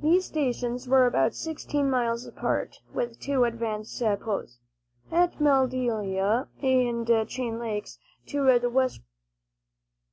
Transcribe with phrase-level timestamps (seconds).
[0.00, 4.60] These stations were about sixteen miles apart, with two advanced posts,
[5.10, 9.02] at Madelia and Chain Lakes, to the westward.